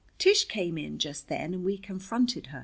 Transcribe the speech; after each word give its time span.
Tish 0.17 0.45
came 0.45 0.79
in 0.79 0.97
just 0.97 1.27
then 1.27 1.53
and 1.53 1.63
we 1.63 1.77
confronted 1.77 2.47
her. 2.47 2.59